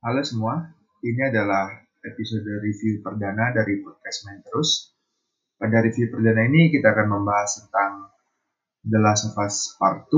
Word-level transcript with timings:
Halo 0.00 0.24
semua, 0.24 0.56
ini 1.04 1.28
adalah 1.28 1.68
episode 2.00 2.48
review 2.64 3.04
perdana 3.04 3.52
dari 3.52 3.84
podcast 3.84 4.24
Main 4.24 4.40
Terus. 4.40 4.96
Pada 5.60 5.84
review 5.84 6.08
perdana 6.08 6.48
ini 6.48 6.72
kita 6.72 6.96
akan 6.96 7.20
membahas 7.20 7.60
tentang 7.60 8.08
The 8.80 8.96
Last 8.96 9.28
of 9.28 9.36
Us 9.36 9.76
Part 9.76 10.08
2. 10.08 10.16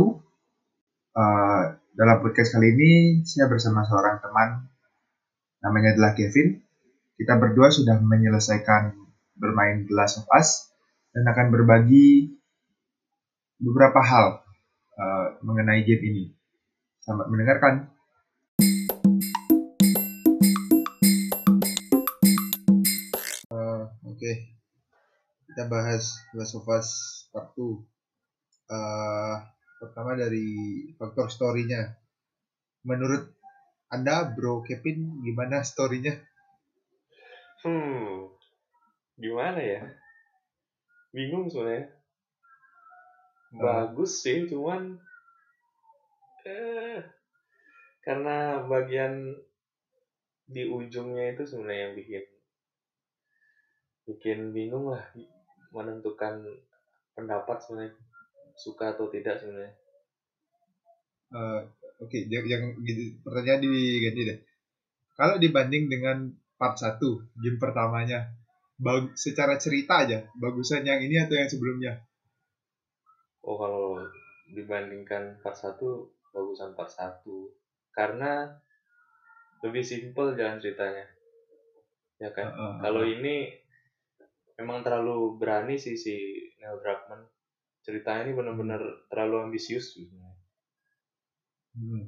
Uh, 1.19 1.63
dalam 1.99 2.17
podcast 2.23 2.55
kali 2.55 2.79
ini 2.79 2.93
saya 3.27 3.51
bersama 3.51 3.83
seorang 3.83 4.23
teman 4.23 4.71
namanya 5.67 5.99
adalah 5.99 6.15
Kevin. 6.15 6.63
Kita 7.19 7.43
berdua 7.43 7.75
sudah 7.75 7.99
menyelesaikan 7.99 8.95
bermain 9.35 9.83
The 9.91 9.99
Last 9.99 10.23
of 10.23 10.31
Us 10.31 10.71
dan 11.11 11.27
akan 11.27 11.51
berbagi 11.51 12.31
beberapa 13.59 13.99
hal 13.99 14.47
uh, 14.95 15.43
mengenai 15.43 15.83
game 15.83 16.07
ini. 16.07 16.25
Selamat 17.03 17.27
mendengarkan. 17.35 17.75
Kita 25.53 25.69
bahas 25.69 26.17
Last 26.33 26.57
of 26.57 26.65
Us 26.65 26.89
Part 27.29 27.53
2. 27.61 27.77
Uh, 28.73 29.37
pertama 29.85 30.17
dari 30.17 30.49
faktor 30.97 31.29
story-nya. 31.29 31.93
Menurut 32.89 33.37
Anda, 33.93 34.33
Bro 34.33 34.65
Kevin, 34.65 35.21
gimana 35.21 35.61
story-nya? 35.61 36.17
Hmm, 37.69 38.33
gimana 39.21 39.61
ya? 39.61 39.93
Bingung 41.13 41.53
sebenarnya. 41.53 42.01
Bagus 43.53 44.25
sih, 44.25 44.49
cuman 44.49 44.97
eh, 46.49 47.05
karena 48.01 48.65
bagian 48.65 49.37
di 50.49 50.65
ujungnya 50.65 51.37
itu 51.37 51.45
sebenarnya 51.45 51.93
yang 51.93 51.95
bikin 52.01 52.25
bikin 54.09 54.39
bingung 54.57 54.89
lah 54.89 55.05
menentukan 55.73 56.45
pendapat 57.17 57.57
sebenarnya 57.65 57.97
suka 58.57 58.93
atau 58.93 59.09
tidak 59.09 59.41
sebenarnya. 59.41 59.75
Uh, 61.33 61.65
Oke, 62.03 62.19
okay. 62.19 62.23
yang, 62.29 62.45
yang 62.45 62.65
pertanyaan 63.23 63.63
diganti 63.65 64.23
deh. 64.27 64.39
Kalau 65.17 65.39
dibanding 65.39 65.87
dengan 65.87 66.35
part 66.59 66.75
1, 66.75 66.99
game 67.39 67.59
pertamanya, 67.63 68.33
bag, 68.75 69.15
secara 69.15 69.55
cerita 69.57 70.03
aja, 70.03 70.27
bagusan 70.35 70.83
yang 70.83 70.99
ini 70.99 71.23
atau 71.23 71.39
yang 71.39 71.51
sebelumnya? 71.51 71.93
Oh, 73.47 73.55
kalau 73.55 74.03
dibandingkan 74.51 75.39
part 75.41 75.55
1, 75.55 75.79
bagusan 76.35 76.75
part 76.75 76.91
1. 76.91 77.23
Karena 77.95 78.51
lebih 79.63 79.87
simpel 79.87 80.35
jalan 80.35 80.59
ceritanya. 80.59 81.07
Ya 82.19 82.35
kan? 82.35 82.51
Uh, 82.51 82.59
uh, 82.59 82.63
uh. 82.67 82.75
Kalau 82.83 83.03
ini 83.07 83.62
memang 84.59 84.85
terlalu 84.85 85.37
berani 85.41 85.77
sih 85.81 85.97
si 85.97 86.15
Neil 86.61 86.79
Druckmann. 86.81 87.23
Ceritanya 87.83 88.31
ini 88.31 88.33
benar-benar 88.39 88.83
terlalu 89.11 89.51
ambisius 89.51 89.97
sebenarnya. 89.99 90.39
Hmm. 91.75 92.05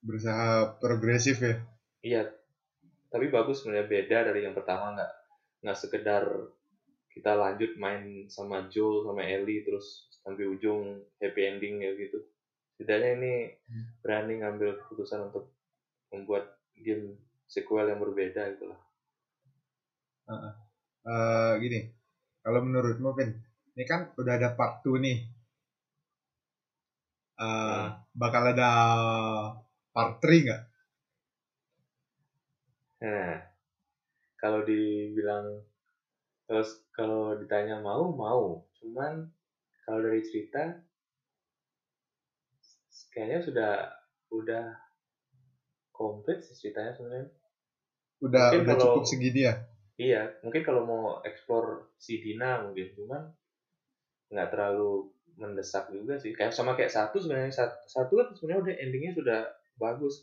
Berusaha 0.00 0.78
progresif 0.78 1.42
ya? 1.42 1.54
Iya. 2.00 2.22
Tapi 3.08 3.26
bagus 3.32 3.60
sebenarnya 3.60 3.88
beda 3.88 4.18
dari 4.32 4.44
yang 4.44 4.56
pertama 4.56 4.96
nggak 4.96 5.12
nggak 5.64 5.78
sekedar 5.78 6.24
kita 7.10 7.34
lanjut 7.34 7.74
main 7.80 8.30
sama 8.30 8.70
Joel 8.70 9.02
sama 9.02 9.26
Ellie 9.26 9.66
terus 9.66 10.06
sampai 10.22 10.46
ujung 10.46 11.02
happy 11.18 11.42
ending 11.42 11.82
ya 11.82 11.92
gitu. 11.98 12.22
Setidaknya 12.78 13.10
ini 13.18 13.34
hmm. 13.66 13.84
berani 14.04 14.34
ngambil 14.38 14.78
keputusan 14.84 15.32
untuk 15.32 15.50
membuat 16.14 16.54
game 16.78 17.18
sequel 17.50 17.90
yang 17.90 17.98
berbeda 17.98 18.54
gitu 18.54 18.70
lah. 18.70 18.80
Uh, 20.28 20.32
uh. 20.52 20.54
Uh, 21.08 21.56
gini, 21.56 21.88
kalau 22.44 22.60
menurutmu 22.60 23.16
Vin, 23.16 23.32
ini 23.72 23.84
kan 23.88 24.12
udah 24.20 24.36
ada 24.36 24.52
part 24.52 24.84
2 24.84 25.00
nih. 25.00 25.24
Uh, 27.40 27.48
hmm. 27.48 27.88
Bakal 28.12 28.42
ada 28.52 28.70
part 29.96 30.20
3 30.20 30.44
nggak? 30.44 30.62
Nah, 32.98 33.40
kalau 34.36 34.66
dibilang 34.68 35.64
terus 36.44 36.84
kalau 36.92 37.40
ditanya 37.40 37.80
mau 37.80 38.12
mau, 38.12 38.68
cuman 38.76 39.32
kalau 39.88 40.04
dari 40.04 40.20
cerita 40.20 40.84
kayaknya 43.16 43.40
sudah 43.40 43.72
udah 44.28 44.64
komplit 45.94 46.44
sih 46.44 46.54
ceritanya 46.58 46.92
sebenarnya. 46.92 47.28
Udah 48.20 48.44
mungkin 48.52 48.60
udah 48.66 48.74
kalau, 48.76 48.84
cukup 48.92 49.04
segini 49.08 49.40
ya? 49.48 49.54
Iya, 49.98 50.30
mungkin 50.46 50.62
kalau 50.62 50.86
mau 50.86 51.04
explore 51.26 51.90
si 51.98 52.22
Dina 52.22 52.62
mungkin 52.62 52.94
cuman 52.94 53.22
nggak 54.30 54.48
terlalu 54.54 55.10
mendesak 55.34 55.90
juga 55.90 56.14
sih. 56.22 56.30
Kayak 56.30 56.54
sama 56.54 56.78
kayak 56.78 56.94
satu 56.94 57.18
sebenarnya 57.18 57.50
satu, 57.50 57.76
satu 57.90 58.12
kan 58.14 58.28
sebenarnya 58.30 58.62
udah 58.62 58.74
endingnya 58.78 59.12
sudah 59.18 59.40
bagus. 59.74 60.22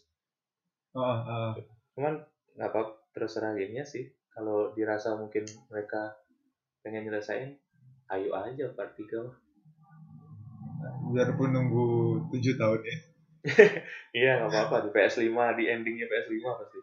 Oh, 0.95 1.03
uh. 1.03 1.51
Cuman 1.91 2.23
nggak 2.55 2.71
apa 2.71 2.81
terserah 3.11 3.51
gamenya 3.51 3.83
sih. 3.83 4.07
Kalau 4.31 4.71
dirasa 4.75 5.15
mungkin 5.19 5.43
mereka 5.67 6.15
pengen 6.79 7.07
nyelesain, 7.07 7.59
ayo 8.15 8.31
aja 8.31 8.71
part 8.75 8.95
3 8.95 9.27
mah. 9.27 9.35
Biarpun 11.11 11.51
nunggu 11.51 11.87
7 12.31 12.55
tahun 12.55 12.79
ya. 12.79 12.97
iya 14.23 14.31
nggak 14.39 14.51
apa-apa 14.71 14.87
di 14.87 14.89
PS5 14.95 15.35
di 15.59 15.63
endingnya 15.67 16.07
PS5 16.07 16.39
pasti. 16.47 16.79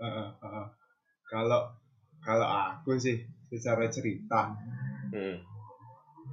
Uh, 0.00 0.06
uh, 0.06 0.30
uh. 0.46 0.79
Kalau 1.30 1.70
kalau 2.20 2.48
aku 2.50 2.98
sih 2.98 3.22
secara 3.46 3.86
cerita, 3.86 4.50
hmm. 5.14 5.36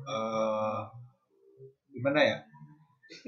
uh, 0.09 0.81
gimana 1.94 2.19
ya? 2.25 2.38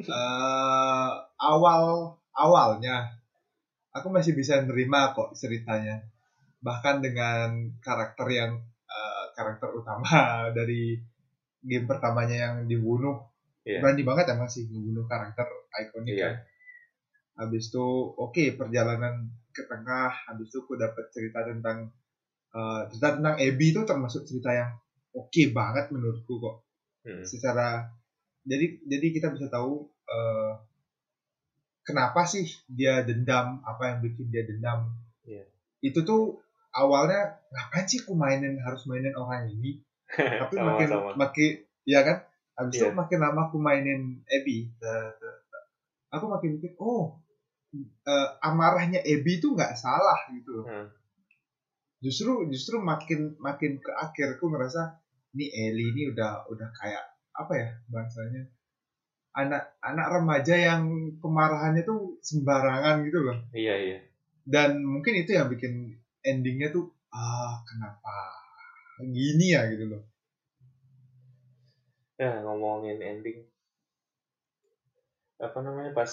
uh, 0.08 1.12
awal 1.40 2.16
awalnya 2.36 3.20
aku 3.96 4.12
masih 4.12 4.36
bisa 4.36 4.60
nerima 4.64 5.16
kok 5.16 5.34
ceritanya 5.36 6.04
bahkan 6.60 7.00
dengan 7.00 7.72
karakter 7.80 8.28
yang 8.28 8.52
uh, 8.88 9.24
karakter 9.36 9.72
utama 9.72 10.08
dari 10.58 11.00
game 11.64 11.88
pertamanya 11.88 12.36
yang 12.36 12.56
dibunuh 12.68 13.24
yeah. 13.64 13.80
berani 13.80 14.04
banget 14.04 14.26
ya 14.32 14.36
masih 14.36 14.68
membunuh 14.68 15.08
karakter 15.08 15.48
ikonik 15.80 16.16
yeah. 16.16 16.36
kan 16.36 16.36
habis 17.48 17.72
itu 17.72 17.88
oke 18.20 18.36
okay, 18.36 18.48
perjalanan 18.60 19.32
ke 19.54 19.66
tengah 19.66 20.14
habis 20.30 20.48
itu 20.50 20.62
aku 20.62 20.78
dapat 20.78 21.10
cerita 21.10 21.42
tentang 21.46 21.90
uh, 22.54 22.86
cerita 22.90 23.18
tentang 23.18 23.36
Abby 23.38 23.66
itu 23.74 23.82
termasuk 23.86 24.26
cerita 24.26 24.54
yang 24.54 24.72
oke 25.14 25.30
okay 25.30 25.50
banget 25.50 25.90
menurutku 25.90 26.38
kok 26.38 26.66
hmm. 27.06 27.26
secara 27.26 27.90
jadi 28.46 28.82
jadi 28.86 29.08
kita 29.14 29.28
bisa 29.34 29.50
tahu 29.50 29.90
uh, 30.10 30.54
kenapa 31.84 32.26
sih 32.30 32.46
dia 32.70 33.02
dendam 33.02 33.62
apa 33.66 33.94
yang 33.94 33.98
bikin 34.06 34.30
dia 34.30 34.46
dendam 34.46 34.94
yeah. 35.26 35.46
itu 35.82 36.06
tuh 36.06 36.38
awalnya 36.74 37.42
ngapain 37.50 37.90
sih 37.90 38.06
aku 38.06 38.14
mainin 38.14 38.62
harus 38.62 38.86
mainin 38.86 39.14
orang 39.18 39.50
ini 39.50 39.82
tapi 40.42 40.56
sama, 40.58 40.78
makin 40.78 40.88
sama. 40.90 41.12
makin 41.18 41.52
ya 41.86 42.00
kan 42.06 42.18
habis 42.54 42.78
yeah. 42.78 42.82
itu 42.86 42.94
iya. 42.94 42.98
makin 42.98 43.20
lama 43.22 43.42
aku 43.50 43.58
mainin 43.58 44.02
Abby 44.30 44.70
aku 46.14 46.26
makin 46.30 46.58
mikir 46.58 46.74
oh 46.78 47.18
uh, 47.78 48.28
amarahnya 48.42 49.02
Abby 49.04 49.38
itu 49.42 49.54
nggak 49.54 49.78
salah 49.78 50.20
gitu. 50.34 50.66
Hmm. 50.66 50.88
justru 52.00 52.48
justru 52.48 52.80
makin 52.80 53.36
makin 53.44 53.76
ke 53.84 53.92
akhir 53.92 54.40
aku 54.40 54.48
ngerasa 54.48 55.04
ini 55.36 55.52
Ellie 55.52 55.92
ini 55.92 56.16
udah 56.16 56.48
udah 56.48 56.72
kayak 56.72 57.04
apa 57.36 57.54
ya 57.60 57.70
bahasanya 57.92 58.48
anak 59.36 59.76
anak 59.84 60.08
remaja 60.08 60.56
yang 60.56 60.88
kemarahannya 61.20 61.84
tuh 61.86 62.18
sembarangan 62.24 63.06
gitu 63.06 63.20
loh. 63.24 63.38
Iya 63.54 63.76
iya. 63.78 63.98
Dan 64.48 64.82
mungkin 64.82 65.22
itu 65.22 65.38
yang 65.38 65.52
bikin 65.52 65.96
endingnya 66.26 66.74
tuh 66.74 66.90
ah 67.14 67.62
kenapa 67.68 68.16
gini 69.04 69.54
ya? 69.54 69.70
gitu 69.70 69.86
loh. 69.92 70.02
Ya 72.20 72.42
ngomongin 72.44 73.00
ending 73.00 73.48
apa 75.40 75.64
namanya 75.64 75.96
pas 75.96 76.12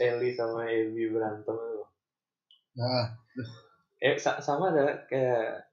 Ellie 0.00 0.36
sama 0.36 0.66
Abby 0.66 1.10
berantem 1.10 1.56
itu. 1.56 1.84
Nah 2.76 3.04
eh 3.96 4.16
sama 4.20 4.76
ada 4.76 5.08
kayak 5.08 5.64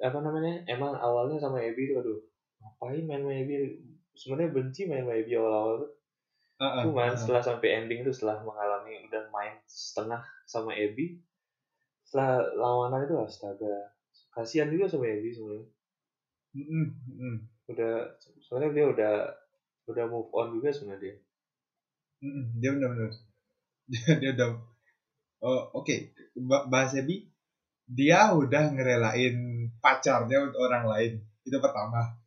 apa 0.00 0.18
namanya 0.24 0.64
emang 0.64 0.96
awalnya 0.96 1.36
sama 1.36 1.60
Abby 1.60 1.92
tuh 1.92 2.00
aduh 2.00 2.20
ngapain 2.60 3.04
main 3.04 3.20
sama 3.20 3.34
Abby 3.36 3.54
sebenarnya 4.16 4.50
benci 4.56 4.80
main 4.88 5.04
sama 5.04 5.14
Abby 5.16 5.32
awal-awal 5.36 5.74
tuh. 5.84 5.92
Uh, 6.54 6.64
uh, 6.64 6.82
cuman 6.86 7.10
uh, 7.10 7.14
uh. 7.14 7.18
setelah 7.18 7.42
sampai 7.42 7.68
ending 7.82 8.06
tuh 8.06 8.14
setelah 8.14 8.40
mengalami 8.46 9.04
udah 9.10 9.26
main 9.34 9.54
setengah 9.66 10.22
sama 10.46 10.72
Abby 10.72 11.20
setelah 12.06 12.46
lawanan 12.54 13.04
itu 13.04 13.16
astaga 13.18 13.90
kasihan 14.32 14.70
juga 14.70 14.88
sama 14.88 15.10
Abby 15.10 15.30
sebenarnya. 15.34 15.68
Mm 16.54 16.86
-hmm 16.90 17.36
udah 17.68 18.12
soalnya 18.44 18.76
dia 18.76 18.86
udah 18.92 19.14
udah 19.88 20.04
move 20.08 20.30
on 20.36 20.52
juga 20.60 20.68
sebenarnya 20.72 21.00
dia. 21.00 21.16
Mm, 22.24 22.44
dia 22.60 22.70
benar-benar 22.76 23.12
dia 23.90 24.30
udah 24.32 24.48
oh 25.44 25.62
oke. 25.76 25.84
Okay. 25.84 25.98
bahas 26.72 26.96
Ebi 26.96 27.28
dia 27.84 28.32
udah 28.32 28.72
ngerelain 28.72 29.68
pacarnya 29.78 30.48
untuk 30.48 30.60
orang 30.64 30.84
lain. 30.88 31.12
Itu 31.44 31.60
pertama. 31.60 32.20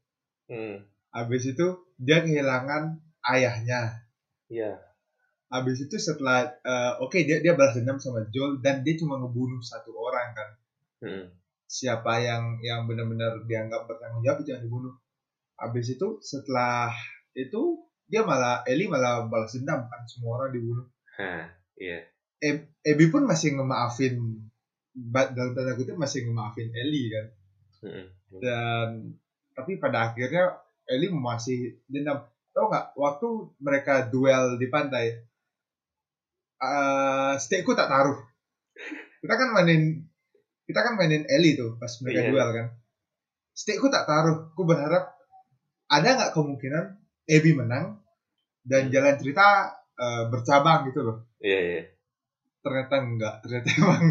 Hmm. 0.48 0.80
habis 1.12 1.44
itu 1.44 1.68
dia 2.00 2.24
kehilangan 2.24 3.04
ayahnya. 3.36 4.08
Iya. 4.48 4.80
Habis 5.52 5.88
itu 5.90 6.00
setelah 6.00 6.48
uh, 6.64 7.04
oke 7.04 7.12
okay, 7.12 7.28
dia 7.28 7.44
dia 7.44 7.52
balas 7.52 7.76
dendam 7.76 8.00
sama 8.00 8.24
Joel 8.32 8.64
dan 8.64 8.80
dia 8.86 8.96
cuma 8.96 9.20
ngebunuh 9.20 9.60
satu 9.60 9.92
orang 9.98 10.30
kan. 10.38 10.50
Hmm. 10.98 11.26
siapa 11.68 12.24
yang 12.24 12.58
yang 12.64 12.88
benar-benar 12.88 13.44
dianggap 13.44 13.92
bertanggung 13.92 14.24
jawab 14.24 14.40
itu 14.40 14.56
yang 14.56 14.64
dibunuh. 14.64 14.96
Habis 15.60 16.00
itu 16.00 16.08
setelah 16.24 16.96
itu 17.36 17.84
dia 18.08 18.24
malah 18.24 18.64
Eli 18.64 18.88
malah 18.88 19.28
balas 19.28 19.52
dendam 19.52 19.84
kan. 19.84 20.02
Semua 20.08 20.40
orang 20.40 20.56
dibunuh 20.56 20.88
Hah, 21.18 21.50
iya 21.78 22.06
yeah. 22.42 22.62
Ebi 22.86 23.10
pun 23.10 23.26
masih 23.26 23.58
ngemaafin 23.58 24.22
dalam 25.34 25.54
tanda 25.54 25.78
kutip 25.78 25.98
masih 25.98 26.26
ngemaafin 26.26 26.74
Eli 26.74 27.10
kan 27.14 27.26
hmm. 27.86 28.06
dan 28.42 28.90
tapi 29.54 29.78
pada 29.78 30.10
akhirnya 30.14 30.58
Eli 30.90 31.14
masih 31.14 31.78
dendam 31.86 32.26
tau 32.54 32.70
nggak 32.70 32.98
waktu 32.98 33.28
mereka 33.62 34.10
duel 34.10 34.58
di 34.58 34.70
pantai 34.74 35.14
uh, 36.58 37.38
stickku 37.38 37.78
tak 37.78 37.90
taruh 37.90 38.18
kita 39.22 39.34
kan 39.38 39.50
mainin 39.54 40.02
kita 40.66 40.82
kan 40.82 40.98
mainin 40.98 41.30
Eli 41.30 41.54
tuh 41.54 41.78
pas 41.78 41.94
mereka 42.02 42.26
yeah. 42.26 42.30
duel 42.34 42.50
kan 42.50 42.68
stickku 43.54 43.94
tak 43.94 44.10
taruh 44.10 44.50
aku 44.54 44.66
berharap 44.66 45.14
ada 45.94 46.10
nggak 46.18 46.34
kemungkinan 46.34 46.98
Ebi 47.30 47.54
menang 47.54 48.02
dan 48.66 48.90
hmm. 48.90 48.94
jalan 48.98 49.16
cerita 49.22 49.77
uh, 49.98 50.24
bercabang 50.30 50.88
gitu 50.90 51.02
loh. 51.04 51.18
Iya, 51.42 51.52
yeah, 51.52 51.62
iya. 51.62 51.74
Yeah. 51.74 51.86
Ternyata 52.64 52.96
enggak, 53.02 53.34
ternyata 53.44 53.68
emang 53.78 54.04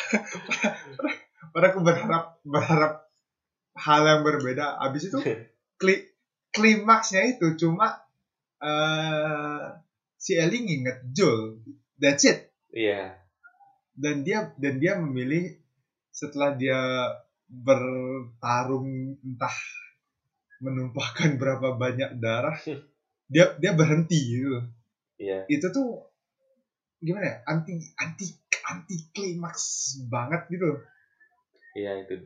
pada 1.52 1.66
aku 1.74 1.80
berharap 1.82 2.24
berharap 2.46 2.92
hal 3.76 4.02
yang 4.06 4.22
berbeda. 4.26 4.80
Abis 4.80 5.10
itu 5.12 5.18
kli, 5.80 5.94
klimaksnya 6.54 7.36
itu 7.36 7.56
cuma 7.56 8.00
uh, 8.62 9.64
si 10.16 10.36
Ellie 10.36 10.64
nginget 10.64 11.10
Joel. 11.12 11.60
That's 12.00 12.24
it. 12.24 12.52
Iya. 12.72 12.90
Yeah. 12.90 13.06
Dan 14.00 14.24
dia 14.24 14.52
dan 14.56 14.80
dia 14.80 14.96
memilih 14.96 15.60
setelah 16.10 16.56
dia 16.56 16.80
bertarung 17.50 19.18
entah 19.20 19.56
menumpahkan 20.60 21.40
berapa 21.40 21.74
banyak 21.74 22.20
darah 22.20 22.56
dia 23.30 23.54
dia 23.62 23.72
berhenti 23.78 24.18
gitu 24.18 24.58
iya. 25.22 25.46
Itu 25.46 25.70
tuh 25.70 26.10
gimana 27.00 27.24
ya 27.24 27.36
anti 27.48 27.78
anti 27.96 28.26
anti 28.66 28.96
klimaks 29.14 29.96
banget 30.10 30.50
gitu 30.50 30.66
iya 31.78 32.02
itu. 32.02 32.18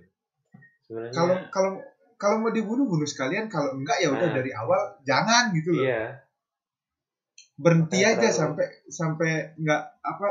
Kalau 0.89 1.37
kalau 1.53 1.73
kalau 2.21 2.37
mau 2.41 2.53
dibunuh 2.53 2.89
bunuh 2.89 3.05
sekalian 3.05 3.53
kalau 3.53 3.77
enggak 3.77 4.01
ya 4.01 4.09
udah 4.13 4.29
nah. 4.33 4.37
dari 4.37 4.51
awal 4.57 4.81
jangan 5.05 5.53
gitu 5.53 5.77
loh. 5.77 5.85
Iya. 5.85 6.25
Berhenti 7.55 8.03
Makanya 8.03 8.17
aja 8.17 8.29
terlalu... 8.29 8.41
sampai 8.41 8.67
sampai 8.89 9.31
enggak 9.61 9.83
apa 10.01 10.29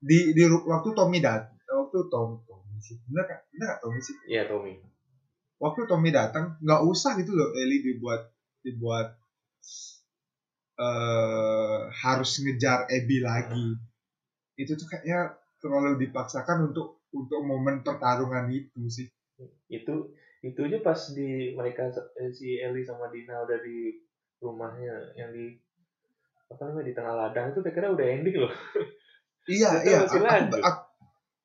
di 0.00 0.36
di 0.36 0.42
waktu 0.46 0.88
Tommy 0.92 1.18
dat 1.24 1.52
waktu 1.68 1.98
Tom 2.12 2.44
Tommy 2.44 2.78
sih. 2.80 2.96
Benar 3.08 3.24
kan 3.28 3.38
benar 3.52 3.66
gak 3.76 3.80
Tommy 3.84 4.00
sih? 4.00 4.16
Iya 4.28 4.42
Tommy. 4.48 4.72
Waktu 5.56 5.80
Tommy 5.88 6.10
datang 6.12 6.60
nggak 6.60 6.82
usah 6.84 7.16
gitu 7.16 7.32
loh 7.32 7.48
Eli 7.56 7.80
dibuat 7.80 8.28
dibuat 8.60 9.16
uh, 10.80 11.88
harus 11.90 12.30
ngejar 12.44 12.88
Abby 12.88 13.18
lagi. 13.24 13.76
Itu 14.56 14.76
tuh 14.76 14.88
kayaknya 14.88 15.36
terlalu 15.60 16.08
dipaksakan 16.08 16.72
untuk 16.72 17.04
untuk 17.12 17.40
momen 17.44 17.80
pertarungan 17.80 18.48
itu 18.52 18.80
sih. 18.88 19.08
Itu 19.68 20.12
itu 20.44 20.58
aja 20.62 20.78
pas 20.84 21.00
di 21.16 21.56
mereka 21.56 21.90
eh, 22.20 22.30
si 22.30 22.60
Eli 22.60 22.84
sama 22.84 23.08
Dina 23.10 23.42
udah 23.42 23.58
di 23.64 23.98
rumahnya 24.38 25.16
yang 25.16 25.32
di 25.32 25.56
apa 26.46 26.62
namanya 26.70 26.86
di 26.86 26.94
tengah 26.94 27.14
ladang 27.16 27.46
itu 27.50 27.60
kira 27.66 27.90
udah 27.90 28.06
ending 28.06 28.36
loh. 28.40 28.52
Iya 29.46 29.78
iya. 29.86 30.02
aku, 30.02 30.18
aku, 30.26 30.58
aku, 30.58 30.82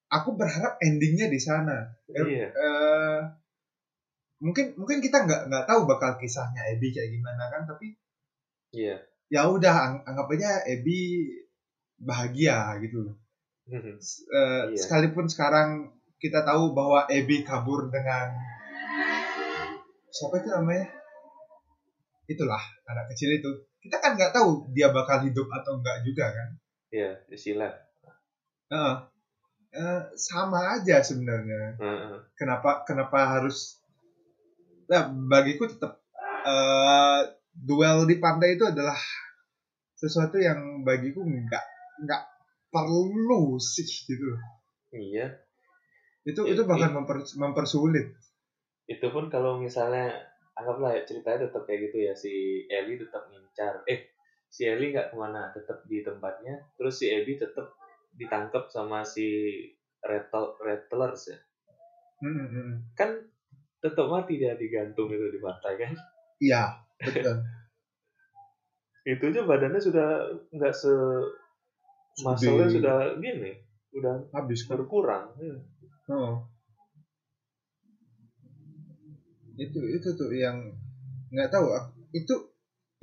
aku 0.10 0.30
berharap 0.34 0.74
endingnya 0.82 1.30
di 1.30 1.38
sana. 1.38 1.86
Iya. 2.10 2.50
Uh, 2.50 3.22
mungkin 4.42 4.74
mungkin 4.74 5.06
kita 5.06 5.22
nggak 5.30 5.54
nggak 5.54 5.66
tahu 5.70 5.86
bakal 5.86 6.18
kisahnya 6.18 6.66
Ebi 6.74 6.90
kayak 6.90 7.14
gimana 7.14 7.54
kan 7.54 7.70
tapi 7.70 7.94
iya 8.76 9.00
yeah. 9.30 9.48
ya 9.48 9.52
udah 9.52 9.76
ang 9.76 9.96
anggap 10.08 10.28
aja 10.36 10.64
Ebi 10.68 11.28
bahagia 12.02 12.80
gitu 12.84 13.06
loh 13.06 13.16
mm-hmm. 13.70 13.96
uh, 13.96 14.72
yeah. 14.72 14.80
sekalipun 14.80 15.28
sekarang 15.28 15.92
kita 16.18 16.44
tahu 16.44 16.74
bahwa 16.76 17.06
Ebi 17.08 17.46
kabur 17.46 17.92
dengan 17.92 18.36
siapa 20.12 20.44
itu 20.44 20.50
namanya 20.52 20.88
itulah 22.28 22.62
anak 22.88 23.12
kecil 23.16 23.32
itu 23.36 23.52
kita 23.82 23.98
kan 23.98 24.14
nggak 24.16 24.36
tahu 24.36 24.70
dia 24.72 24.94
bakal 24.94 25.24
hidup 25.26 25.48
atau 25.52 25.80
enggak 25.80 26.04
juga 26.04 26.32
kan 26.32 26.50
iya 26.92 27.16
yeah, 27.18 27.34
istilah 27.34 27.72
uh, 28.72 29.08
uh, 29.76 30.02
sama 30.16 30.80
aja 30.80 31.04
sebenarnya 31.04 31.80
uh 31.80 31.84
-uh. 31.84 32.18
kenapa 32.36 32.84
kenapa 32.88 33.40
harus 33.40 33.80
nah 34.92 35.08
bagiku 35.08 35.72
tetap 35.72 36.04
uh, 36.44 37.24
duel 37.52 38.08
di 38.08 38.18
pantai 38.18 38.56
itu 38.56 38.64
adalah 38.64 38.96
sesuatu 39.96 40.40
yang 40.40 40.82
bagiku 40.82 41.22
nggak 41.22 41.66
nggak 42.08 42.24
perlu 42.72 43.60
sih 43.60 43.86
gitu. 43.86 44.28
Iya. 44.96 45.30
Itu 46.26 46.48
itu 46.48 46.64
bahkan 46.64 46.96
memper, 46.96 47.22
mempersulit. 47.38 48.16
Itu 48.88 49.12
pun 49.12 49.28
kalau 49.28 49.60
misalnya 49.60 50.10
anggaplah 50.58 50.96
ya 50.98 51.02
ceritanya 51.06 51.48
tetap 51.48 51.64
kayak 51.68 51.92
gitu 51.92 51.98
ya 52.02 52.14
si 52.16 52.66
Ellie 52.72 52.98
tetap 52.98 53.30
ngincar. 53.30 53.84
Eh 53.86 54.16
si 54.50 54.66
Ellie 54.66 54.96
nggak 54.96 55.14
ke 55.14 55.16
mana 55.16 55.52
tetap 55.54 55.84
di 55.88 56.04
tempatnya 56.04 56.60
terus 56.76 57.00
si 57.00 57.08
Abby 57.08 57.40
tetap 57.40 57.72
ditangkap 58.16 58.68
sama 58.68 59.04
si 59.06 59.54
Rattlers 60.02 61.30
ya. 61.30 61.40
Mm 62.22 62.38
-hmm. 62.38 62.70
kan 62.94 63.18
tetap 63.82 64.06
mati 64.06 64.38
dia 64.38 64.54
digantung 64.54 65.10
itu 65.10 65.30
di 65.30 65.40
pantai 65.42 65.74
kan? 65.78 65.94
Iya 66.42 66.91
betul. 67.06 67.38
Itu 69.02 69.24
aja 69.34 69.42
badannya 69.46 69.82
sudah 69.82 70.10
nggak 70.54 70.74
se 70.74 70.94
masalahnya 72.22 72.68
sudah 72.70 72.98
gini 73.18 73.52
udah 73.92 74.30
habis 74.36 74.68
berkurang 74.68 75.32
ya. 75.40 75.56
oh. 76.12 76.48
itu 79.60 79.80
itu 79.80 80.08
tuh 80.16 80.32
yang 80.32 80.76
nggak 81.32 81.52
tahu 81.52 81.72
itu 82.16 82.36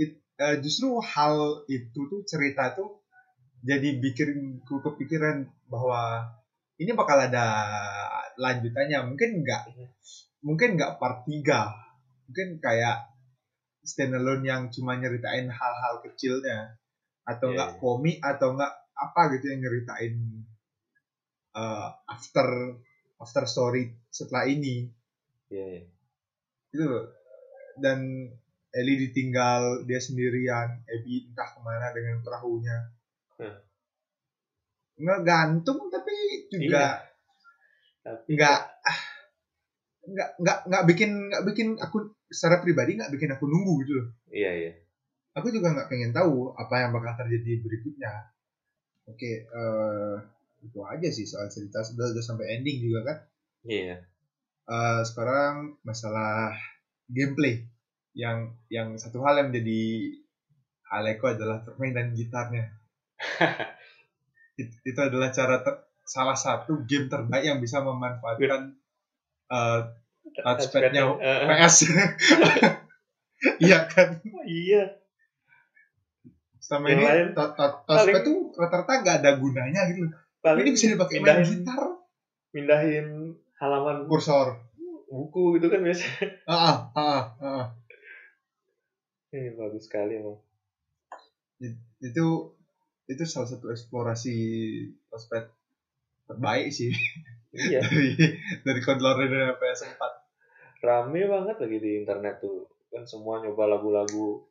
it, 0.00 0.21
uh, 0.40 0.57
justru 0.61 0.97
hal 1.00 1.64
itu 1.69 2.00
tuh 2.09 2.21
cerita 2.25 2.73
tuh 2.73 3.05
jadi 3.64 3.99
bikin 3.99 4.62
ku 4.64 4.81
kepikiran 4.81 5.50
bahwa 5.67 6.31
ini 6.78 6.95
bakal 6.95 7.19
ada 7.19 7.47
lanjutannya. 8.38 9.02
Mungkin 9.11 9.43
enggak 9.43 9.62
iya. 9.75 9.88
mungkin 10.38 10.78
nggak 10.78 11.02
part 11.02 11.26
3 11.26 11.35
mungkin 12.31 12.49
kayak 12.62 13.11
standalone 13.88 14.45
yang 14.45 14.68
cuma 14.68 15.00
nyeritain 15.00 15.49
hal-hal 15.49 16.04
kecilnya 16.04 16.76
atau 17.25 17.57
enggak 17.57 17.71
yeah. 17.73 17.80
komik 17.80 18.18
atau 18.21 18.52
enggak 18.52 18.73
apa 18.92 19.21
gitu 19.37 19.45
yang 19.49 19.61
nyeritain 19.64 20.14
uh, 21.57 21.88
after 22.04 22.76
after 23.16 23.45
story 23.49 23.97
setelah 24.12 24.45
ini 24.45 24.92
yeah, 25.49 25.80
yeah. 25.80 25.85
itu 26.76 26.87
dan 27.80 28.28
Eli 28.68 29.09
ditinggal 29.09 29.88
dia 29.88 29.97
sendirian 29.97 30.85
Abby 30.85 31.33
entah 31.33 31.49
ke 31.57 31.61
mana 31.64 31.88
dengan 31.97 32.21
perahunya 32.21 32.78
hmm. 33.40 33.59
nggak 35.00 35.21
gantung 35.25 35.88
tapi 35.88 36.49
juga 36.52 37.00
iya. 38.04 38.25
nggak 38.28 38.61
ah, 38.85 39.00
nggak 40.09 40.28
nggak 40.40 40.59
nggak 40.68 40.85
bikin 40.88 41.11
nggak 41.33 41.45
bikin 41.49 41.68
aku 41.80 42.17
secara 42.28 42.61
pribadi 42.61 43.00
nggak 43.00 43.12
bikin 43.12 43.32
aku 43.35 43.44
nunggu 43.49 43.73
gitu 43.85 43.92
loh. 43.97 44.06
Iya 44.28 44.50
iya. 44.54 44.73
Aku 45.37 45.49
juga 45.49 45.73
nggak 45.73 45.88
pengen 45.88 46.12
tahu 46.12 46.52
apa 46.56 46.75
yang 46.85 46.90
bakal 46.92 47.16
terjadi 47.25 47.61
berikutnya. 47.64 48.12
Oke, 49.08 49.49
uh, 49.49 50.20
itu 50.61 50.78
aja 50.85 51.08
sih 51.08 51.25
soal 51.25 51.49
cerita 51.49 51.80
sudah 51.80 52.12
sudah 52.12 52.25
sampai 52.25 52.61
ending 52.61 52.85
juga 52.85 53.00
kan. 53.08 53.18
Iya. 53.64 54.04
Uh, 54.68 55.00
sekarang 55.06 55.80
masalah 55.80 56.52
gameplay 57.08 57.64
yang 58.12 58.52
yang 58.68 58.92
satu 59.00 59.25
hal 59.25 59.40
yang 59.40 59.49
menjadi 59.49 60.12
Aleko 60.88 61.32
adalah 61.32 61.64
permainan 61.64 62.16
gitarnya. 62.16 62.73
It, 64.61 64.75
itu 64.82 64.99
adalah 64.99 65.30
cara 65.30 65.62
ter, 65.62 65.87
salah 66.02 66.35
satu 66.35 66.82
game 66.88 67.06
terbaik 67.06 67.47
yang 67.47 67.61
bisa 67.62 67.78
memanfaatkan 67.78 68.75
uh, 69.52 69.80
touchpadnya 70.35 71.02
uh, 71.04 71.47
PS. 71.49 71.76
iya 73.64 73.87
kan? 73.87 74.18
Iya. 74.44 74.99
sama 76.58 76.92
yang 76.92 77.00
ini 77.00 77.08
lain, 77.08 77.26
to, 77.32 77.44
to, 77.56 77.64
to, 77.88 78.20
tuh 78.28 78.38
rata-rata 78.61 79.00
gak 79.00 79.16
ada 79.25 79.40
gunanya 79.40 79.88
gitu 79.88 80.04
paling 80.44 80.68
ini 80.68 80.76
bisa 80.76 80.92
dipakai 80.92 81.25
main 81.25 81.40
gitar? 81.40 81.97
mindahin 82.52 83.32
halaman 83.56 84.04
kursor. 84.04 84.61
buku 85.08 85.56
gitu 85.56 85.73
kan 85.73 85.80
biasa 85.80 86.04
ah 86.44 86.92
ah 86.92 87.25
ah 87.40 87.64
ini 89.28 89.52
bagus 89.52 89.85
sekali 89.85 90.16
emang. 90.16 90.40
Itu 92.00 92.56
itu 93.08 93.23
salah 93.25 93.49
satu 93.49 93.68
eksplorasi 93.73 94.37
prospek 95.08 95.52
terbaik 96.28 96.73
sih. 96.73 96.92
Iya. 97.52 97.80
dari 97.85 98.12
dari 98.64 98.80
controller 98.80 99.28
dan 99.28 99.56
PS4 99.56 100.00
rame 100.82 101.23
banget 101.26 101.56
lagi 101.58 101.78
di 101.82 101.90
internet 102.02 102.42
tuh 102.42 102.70
kan 102.88 103.04
semua 103.04 103.42
nyoba 103.42 103.78
lagu-lagu 103.78 104.47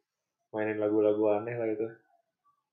mainin 0.54 0.80
lagu-lagu 0.80 1.42
aneh 1.42 1.56
lah 1.58 1.68
itu 1.68 1.88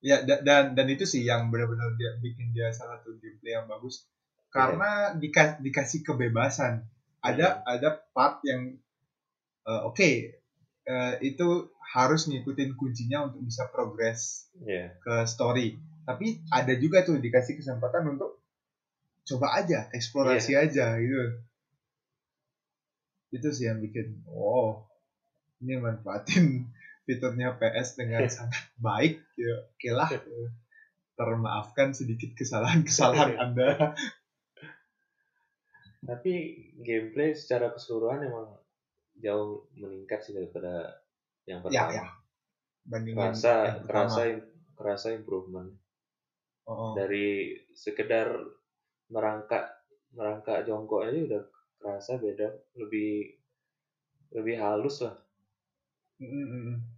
ya 0.05 0.21
dan 0.23 0.77
dan 0.77 0.87
itu 0.93 1.09
sih 1.09 1.25
yang 1.25 1.49
benar-benar 1.49 1.97
dia 1.97 2.13
bikin 2.21 2.53
dia 2.53 2.69
salah 2.75 3.01
satu 3.01 3.17
gameplay 3.17 3.57
yang 3.57 3.65
bagus 3.65 4.05
karena 4.53 5.17
yeah. 5.17 5.19
dikas, 5.19 5.59
dikasih 5.65 6.05
kebebasan 6.05 6.85
ada 7.25 7.65
yeah. 7.65 7.73
ada 7.73 8.05
part 8.13 8.45
yang 8.45 8.77
uh, 9.65 9.89
oke 9.89 9.97
okay, 9.97 10.37
uh, 10.87 11.17
eh, 11.17 11.33
itu 11.33 11.73
harus 11.97 12.29
ngikutin 12.29 12.77
kuncinya 12.77 13.33
untuk 13.33 13.49
bisa 13.49 13.71
progres 13.73 14.51
yeah. 14.61 14.93
ke 15.01 15.25
story 15.25 15.81
tapi 16.05 16.45
ada 16.53 16.77
juga 16.77 17.01
tuh 17.01 17.17
dikasih 17.17 17.57
kesempatan 17.57 18.05
untuk 18.13 18.45
coba 19.25 19.57
aja 19.57 19.89
eksplorasi 19.97 20.53
yeah. 20.53 20.69
aja 20.69 20.87
gitu 21.01 21.41
itu 23.35 23.49
sih 23.51 23.67
yang 23.67 23.83
bikin 23.83 24.23
wow 24.31 24.87
ini 25.59 25.83
manfaatin 25.83 26.71
fiturnya 27.07 27.59
PS 27.59 27.99
dengan 27.99 28.25
sangat 28.31 28.65
baik 28.79 29.21
ya. 29.37 29.55
Oke 29.75 29.91
lah 29.93 30.09
termaafkan 31.15 31.95
sedikit 31.95 32.35
kesalahan-kesalahan 32.35 33.39
Anda. 33.45 33.95
Tapi 36.05 36.33
gameplay 36.85 37.33
secara 37.33 37.73
keseluruhan 37.73 38.29
emang 38.29 38.47
jauh 39.19 39.71
meningkat 39.79 40.21
sih 40.27 40.35
daripada 40.35 41.01
yang 41.47 41.63
ya, 41.71 41.87
pertama. 41.87 41.93
ya, 41.93 42.03
ya. 42.03 42.07
Bandingin 42.85 43.17
kerasa 43.17 43.55
yang 43.55 43.85
kerasa 43.89 44.23
kerasa 44.75 45.09
improvement. 45.17 45.71
Oh, 46.65 46.73
oh. 46.73 46.93
dari 46.97 47.61
sekedar 47.77 48.41
merangkak 49.13 49.69
merangkak 50.17 50.65
jongkok 50.65 51.05
aja 51.05 51.21
udah 51.21 51.43
kerasa 51.85 52.17
beda 52.17 52.49
lebih 52.81 53.37
lebih 54.33 54.57
halus 54.57 55.05
lah 55.05 55.21
mm 56.17 56.25
-hmm 56.49 56.95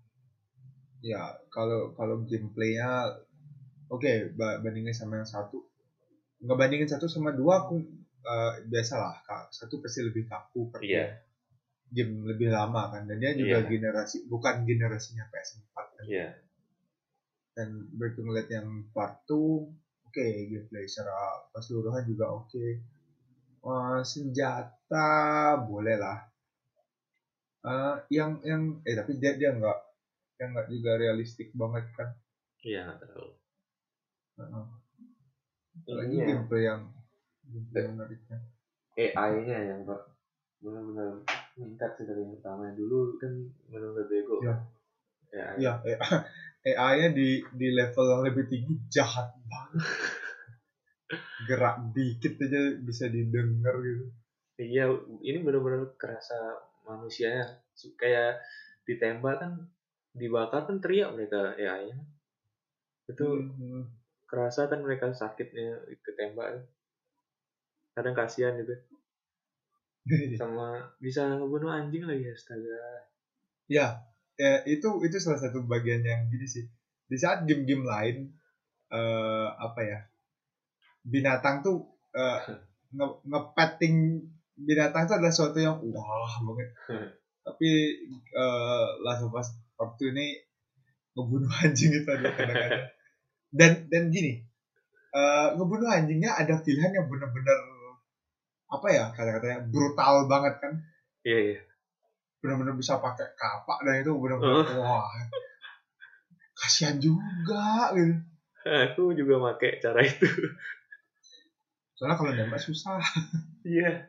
ya 1.07 1.39
kalau 1.55 1.95
kalau 1.95 2.27
gameplaynya 2.27 3.23
oke 3.87 4.03
okay, 4.03 4.35
bandingin 4.37 4.91
sama 4.91 5.23
yang 5.23 5.29
satu 5.29 5.63
nggak 6.43 6.59
bandingin 6.59 6.91
satu 6.91 7.07
sama 7.07 7.31
dua 7.31 7.67
aku 7.67 7.79
uh, 8.27 8.59
biasalah 8.67 9.23
kak 9.23 9.55
satu 9.55 9.79
pasti 9.79 10.03
lebih 10.03 10.27
kaku 10.27 10.67
karena 10.75 11.07
yeah. 11.07 11.11
game 11.95 12.27
lebih 12.27 12.51
lama 12.51 12.91
kan 12.93 13.07
dan 13.07 13.23
dia 13.23 13.39
juga 13.39 13.63
yeah. 13.63 13.69
generasi 13.71 14.27
bukan 14.27 14.67
generasinya 14.67 15.31
PS4 15.31 15.77
kan 15.77 16.05
yeah. 16.11 16.33
dan 17.55 17.87
begitu 17.95 18.27
ngeliat 18.27 18.49
yang 18.51 18.91
part 18.91 19.23
2 19.31 19.33
oke 19.33 19.71
okay, 20.11 20.51
gameplay 20.51 20.91
secara 20.91 21.47
keseluruhan 21.55 22.03
juga 22.05 22.35
oke 22.35 22.51
okay. 22.51 22.83
Uh, 23.67 24.01
senjata 24.07 25.59
boleh 25.67 25.99
lah. 25.99 26.19
Uh, 27.67 27.99
yang 28.15 28.39
yang 28.47 28.79
eh 28.87 28.95
tapi 28.95 29.19
dia 29.19 29.35
dia 29.35 29.51
nggak 29.51 29.79
yang 30.39 30.55
nggak 30.55 30.69
juga 30.71 30.91
realistik 31.03 31.51
banget 31.51 31.91
kan? 31.99 32.15
Iya 32.63 32.87
nggak 32.87 32.99
terlalu. 33.03 33.35
Uh-huh. 34.37 34.67
lagi 35.87 36.17
ya. 36.19 36.25
gameplay 36.29 36.63
yang 36.69 36.83
gameplay 37.49 37.83
yang 37.85 37.95
menariknya 37.97 38.39
AI-nya 38.97 39.59
yang 39.65 39.81
pak 39.85 40.01
benar-benar 40.61 41.21
meningkat 41.57 41.91
sih 42.01 42.05
dari 42.09 42.25
yang 42.25 42.33
pertama. 42.37 42.73
Dulu 42.73 43.17
kan 43.21 43.33
benar-benar 43.69 44.07
bego 44.09 44.37
ya 44.41 44.57
AI. 45.37 45.61
ya 45.61 45.73
AI-nya 46.67 47.09
di 47.13 47.45
di 47.55 47.69
level 47.77 48.07
yang 48.09 48.23
lebih 48.25 48.45
tinggi 48.49 48.75
jahat 48.89 49.31
banget 49.47 49.85
gerak 51.47 51.95
dikit 51.95 52.35
aja 52.43 52.61
bisa 52.83 53.07
didengar 53.07 53.79
gitu. 53.79 54.07
Iya 54.57 54.91
ini 55.23 55.39
benar-benar 55.45 55.95
kerasa 55.95 56.59
manusianya 56.83 57.63
kayak 57.95 58.43
ditembak 58.89 59.37
kan 59.39 59.53
dibakar 60.17 60.67
kan 60.67 60.83
teriak 60.83 61.15
mereka. 61.15 61.55
Ya 61.61 61.79
nya 61.79 61.99
itu 63.07 63.23
hmm. 63.23 63.87
kerasa 64.27 64.67
kan 64.67 64.83
mereka 64.83 65.15
sakitnya 65.15 65.79
ketembak 66.03 66.67
kadang 67.95 68.17
kasihan 68.19 68.59
gitu. 68.59 68.75
Sama 70.41 70.91
bisa 70.99 71.39
ngebunuh 71.39 71.71
anjing 71.71 72.03
lagi 72.03 72.35
astaga. 72.35 73.07
Ya 73.71 74.03
ya 74.37 74.63
itu 74.67 75.01
itu 75.07 75.17
salah 75.23 75.39
satu 75.39 75.63
bagian 75.63 76.03
yang 76.03 76.27
gini 76.27 76.47
sih. 76.51 76.67
Di 77.07 77.15
saat 77.15 77.47
game-game 77.47 77.87
lain 77.87 78.17
uh, 78.91 79.55
apa 79.63 79.81
ya 79.87 79.99
binatang 81.07 81.63
tuh 81.63 81.87
uh, 82.19 82.39
nge 82.91 83.07
ngepetting 83.31 84.27
binatang 84.59 85.07
itu 85.07 85.15
adalah 85.15 85.33
sesuatu 85.33 85.59
yang 85.63 85.79
wah 85.95 86.35
banget. 86.43 86.69
Tapi 87.47 87.69
uh, 88.35 89.31
Us 89.39 89.49
waktu 89.79 90.05
ini 90.11 90.27
ngebunuh 91.15 91.53
anjing 91.63 91.95
itu 91.95 92.11
ada 92.11 92.29
kadang-kadang. 92.35 92.91
Dan 93.55 93.73
dan 93.87 94.03
gini 94.11 94.43
uh, 95.15 95.55
ngebunuh 95.55 95.89
anjingnya 95.89 96.35
ada 96.35 96.59
pilihan 96.61 96.93
yang 96.93 97.07
benar-benar 97.07 97.59
apa 98.67 98.87
ya 98.91 99.05
kata-katanya 99.15 99.71
brutal 99.71 100.27
banget 100.27 100.59
kan? 100.59 100.73
Iya 101.23 101.31
yeah, 101.31 101.41
iya. 101.41 101.55
Yeah. 101.55 101.63
benar-benar 102.37 102.75
bisa 102.79 103.03
pakai 103.03 103.33
kapak 103.35 103.79
dan 103.83 104.07
itu 104.07 104.13
benar-benar 104.19 104.67
uh. 104.71 104.79
wah 104.83 105.07
kasihan 106.57 106.97
juga 106.99 107.95
gitu. 107.95 108.15
Aku 108.67 109.15
juga 109.15 109.39
pakai 109.39 109.79
cara 109.79 110.03
itu 110.03 110.27
soalnya 111.97 112.17
kalau 112.21 112.33
nembak 112.37 112.61
susah. 112.61 113.01
Iya. 113.67 114.07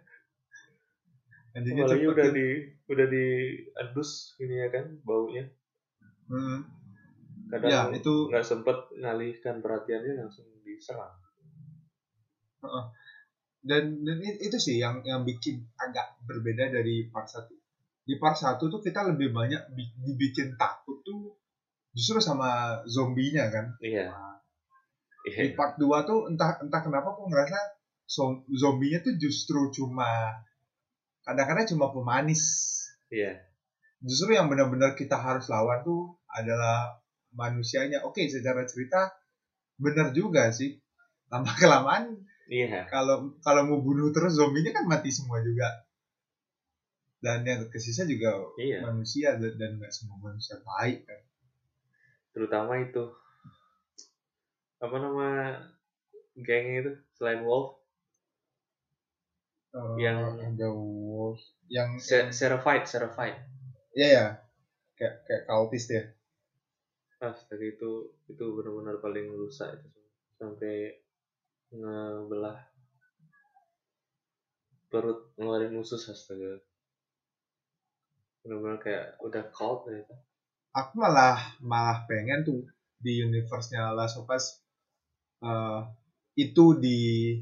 Anjingnya 1.57 1.89
Apalagi 1.89 2.05
udah 2.05 2.27
di 2.29 2.47
udah 2.85 3.07
diadus 3.09 4.37
ini 4.37 4.61
ya 4.61 4.69
kan 4.69 4.85
baunya. 5.01 5.49
Hmm. 6.29 6.61
kadang 7.47 7.71
ya, 7.71 7.81
itu 7.95 8.27
nggak 8.27 8.43
sempet 8.43 8.75
ngalihkan 8.99 9.63
perhatiannya 9.63 10.19
langsung 10.19 10.45
diserang. 10.61 11.15
Dan 13.63 14.03
dan 14.05 14.17
itu 14.21 14.59
sih 14.59 14.77
yang 14.77 15.01
yang 15.01 15.25
bikin 15.25 15.65
agak 15.79 16.21
berbeda 16.27 16.69
dari 16.69 17.09
part 17.09 17.25
satu. 17.25 17.55
Di 18.05 18.19
part 18.21 18.37
satu 18.37 18.69
tuh 18.69 18.83
kita 18.83 19.07
lebih 19.09 19.33
banyak 19.33 19.73
dibikin 19.73 20.59
takut 20.59 21.01
tuh 21.01 21.33
justru 21.95 22.21
sama 22.21 22.83
zombinya 22.85 23.49
kan. 23.49 23.73
Iya. 23.81 24.13
Yeah. 24.13 24.35
di 25.27 25.51
part 25.59 25.75
2 25.75 26.07
tuh 26.07 26.31
entah 26.31 26.55
entah 26.63 26.79
kenapa 26.79 27.11
aku 27.11 27.27
ngerasa 27.27 27.76
zombinya 28.55 29.03
tuh 29.03 29.19
justru 29.19 29.69
cuma 29.75 30.39
kadang-kadang 31.27 31.67
cuma 31.67 31.91
pemanis 31.91 32.43
iya 33.11 33.35
yeah. 33.35 33.35
justru 33.99 34.33
yang 34.33 34.47
benar-benar 34.47 34.95
kita 34.95 35.19
harus 35.19 35.51
lawan 35.51 35.83
tuh 35.83 36.15
adalah 36.31 37.03
manusianya. 37.37 38.05
Oke, 38.05 38.25
okay, 38.25 38.33
secara 38.33 38.65
cerita 38.65 39.13
benar 39.77 40.13
juga 40.13 40.49
sih. 40.53 40.77
Lama 41.29 41.51
kelamaan 41.59 42.23
Iya. 42.47 42.87
Kalau 42.87 43.35
kalau 43.43 43.67
mau 43.67 43.83
bunuh 43.83 44.15
terus 44.15 44.39
zombinya 44.39 44.71
kan 44.71 44.87
mati 44.87 45.11
semua 45.11 45.43
juga. 45.43 45.67
Dan 47.19 47.43
yang 47.43 47.67
kesisa 47.67 48.07
juga 48.07 48.39
iya. 48.55 48.79
manusia 48.87 49.35
dan 49.35 49.75
nggak 49.75 49.91
semua 49.91 50.15
manusia 50.23 50.55
baik 50.63 51.03
kan. 51.03 51.21
Terutama 52.31 52.79
itu 52.79 53.03
apa 54.79 54.95
nama 54.95 55.27
gengnya 56.39 56.87
itu 56.87 56.91
selain 57.19 57.43
Wolf 57.43 57.75
uh, 59.75 59.95
yang 59.99 60.37
ada 60.39 60.67
Wolf 60.71 61.41
yang 61.67 61.99
Seraphite 61.99 62.87
Seraphite. 62.87 63.39
Iya 63.97 64.07
ya. 64.07 64.25
Kayak 64.97 65.15
kayak 65.25 65.43
cultist 65.49 65.89
ya 65.91 66.03
astaga 67.17 67.65
itu 67.65 68.13
itu 68.29 68.43
benar-benar 68.53 69.01
paling 69.01 69.25
rusak 69.33 69.73
itu 69.73 69.89
sampai 70.37 71.01
ngebelah 71.73 72.61
perut 74.87 75.33
ngeluarin 75.35 75.73
usus 75.81 76.05
astaga 76.13 76.61
benar-benar 78.45 78.77
kayak 78.77 79.05
udah 79.25 79.43
cold 79.49 79.89
gitu 79.89 80.13
aku 80.77 80.93
malah 81.01 81.57
malah 81.57 82.05
pengen 82.05 82.45
tuh 82.45 82.61
di 83.01 83.25
universe-nya 83.25 83.97
Last 83.97 84.21
of 84.21 84.29
Us 84.29 84.61
uh, 85.41 85.89
itu 86.37 86.77
di 86.77 87.33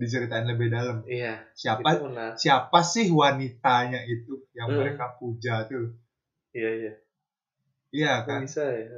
diceritain 0.00 0.48
lebih 0.48 0.72
dalam. 0.72 1.04
Iya. 1.04 1.44
Siapa 1.52 2.00
siapa 2.40 2.80
sih 2.80 3.12
wanitanya 3.12 4.00
itu 4.08 4.48
yang 4.56 4.72
hmm. 4.72 4.78
mereka 4.80 5.20
puja 5.20 5.68
tuh? 5.68 5.92
Iya 6.56 6.70
iya. 6.72 6.92
Iya 7.92 8.12
kan? 8.24 8.40
bisa 8.48 8.64
ya. 8.64 8.88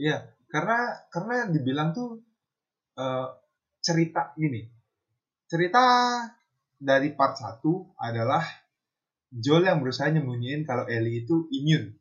Iya, 0.00 0.16
karena 0.50 1.06
karena 1.14 1.46
dibilang 1.54 1.94
tuh 1.94 2.18
uh, 2.98 3.30
cerita 3.78 4.34
gini. 4.34 4.66
Cerita 5.46 5.84
dari 6.82 7.14
part 7.14 7.38
1 7.38 7.62
adalah 8.02 8.42
Joel 9.30 9.70
yang 9.70 9.78
berusaha 9.78 10.10
nyembunyiin 10.10 10.66
kalau 10.66 10.90
Ellie 10.90 11.22
itu 11.22 11.46
imun. 11.54 11.94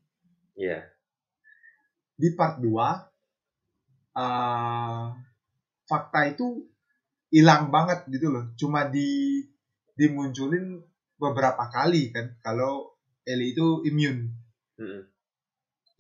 Iya. 0.58 0.82
Yeah. 0.82 0.84
Di 2.18 2.34
part 2.34 2.58
2 2.64 2.66
uh, 4.18 5.06
fakta 5.86 6.22
itu 6.32 6.71
hilang 7.32 7.72
banget 7.72 8.06
gitu 8.12 8.28
loh. 8.30 8.52
Cuma 8.60 8.86
di 8.92 9.42
dimunculin 9.96 10.84
beberapa 11.16 11.72
kali 11.72 12.12
kan 12.12 12.36
kalau 12.44 12.94
Ellie 13.24 13.56
itu 13.56 13.82
imun. 13.88 14.18
Mm 14.78 14.86
-hmm. 14.86 15.02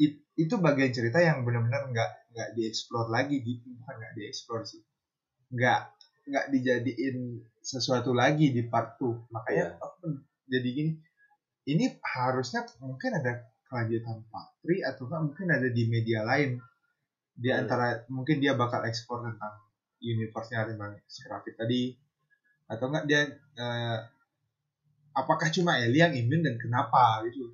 It, 0.01 0.13
itu 0.35 0.55
bagian 0.57 0.91
cerita 0.91 1.21
yang 1.21 1.45
benar-benar 1.45 1.88
nggak 1.89 2.11
nggak 2.31 2.50
dieksplor 2.57 3.11
lagi 3.11 3.43
gitu 3.43 3.75
bukan 3.75 3.95
nggak 4.01 4.13
dieksplor 4.17 4.63
sih 4.63 4.81
nggak 5.51 5.81
nggak 6.31 6.45
dijadiin 6.50 7.43
sesuatu 7.59 8.15
lagi 8.15 8.55
di 8.55 8.65
part 8.65 8.95
2 8.97 9.35
makanya 9.35 9.75
yeah. 9.75 9.83
oh, 9.83 10.15
jadi 10.47 10.69
gini 10.71 10.91
ini 11.69 11.85
harusnya 12.01 12.65
mungkin 12.81 13.19
ada 13.19 13.51
kelanjutan 13.67 14.25
part 14.31 14.50
3 14.63 14.89
atau 14.95 15.03
enggak 15.11 15.21
mungkin 15.27 15.47
ada 15.51 15.67
di 15.69 15.83
media 15.91 16.23
lain 16.23 16.57
di 17.35 17.50
hmm. 17.51 17.59
antara 17.59 18.07
mungkin 18.07 18.39
dia 18.39 18.55
bakal 18.55 18.81
ekspor 18.88 19.27
tentang 19.27 19.59
universe-nya 20.01 20.74
tentang 20.74 20.98
grafik 21.00 21.55
tadi 21.55 21.96
atau 22.67 22.89
enggak 22.89 23.05
dia 23.05 23.22
uh, 23.62 24.00
apakah 25.15 25.53
cuma 25.53 25.77
Eli 25.79 26.01
yang 26.01 26.15
imun 26.15 26.41
dan 26.41 26.55
kenapa 26.58 27.22
gitu 27.29 27.53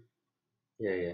Iya, 0.77 0.94
iya. 0.94 1.13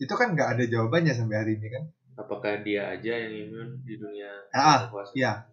Itu 0.00 0.16
kan 0.16 0.32
nggak 0.32 0.56
ada 0.56 0.64
jawabannya 0.64 1.12
sampai 1.12 1.36
hari 1.36 1.52
ini 1.60 1.68
kan. 1.68 1.84
Apakah 2.18 2.64
dia 2.64 2.88
aja 2.88 3.12
yang 3.14 3.32
imun 3.46 3.68
di 3.84 3.94
dunia 4.00 4.32
Ah, 4.50 4.90
iya. 5.14 5.44